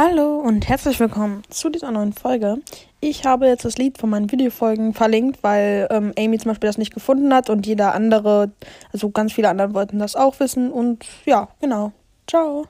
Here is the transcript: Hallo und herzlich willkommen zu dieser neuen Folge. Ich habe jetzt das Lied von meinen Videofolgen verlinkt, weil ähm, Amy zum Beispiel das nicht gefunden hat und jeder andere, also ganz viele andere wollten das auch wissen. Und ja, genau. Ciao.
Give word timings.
Hallo 0.00 0.38
und 0.38 0.68
herzlich 0.68 1.00
willkommen 1.00 1.42
zu 1.48 1.70
dieser 1.70 1.90
neuen 1.90 2.12
Folge. 2.12 2.58
Ich 3.00 3.26
habe 3.26 3.48
jetzt 3.48 3.64
das 3.64 3.78
Lied 3.78 3.98
von 3.98 4.08
meinen 4.08 4.30
Videofolgen 4.30 4.94
verlinkt, 4.94 5.42
weil 5.42 5.88
ähm, 5.90 6.12
Amy 6.16 6.38
zum 6.38 6.52
Beispiel 6.52 6.68
das 6.68 6.78
nicht 6.78 6.94
gefunden 6.94 7.34
hat 7.34 7.50
und 7.50 7.66
jeder 7.66 7.96
andere, 7.96 8.52
also 8.92 9.10
ganz 9.10 9.32
viele 9.32 9.48
andere 9.48 9.74
wollten 9.74 9.98
das 9.98 10.14
auch 10.14 10.38
wissen. 10.38 10.70
Und 10.70 11.04
ja, 11.24 11.48
genau. 11.60 11.90
Ciao. 12.28 12.66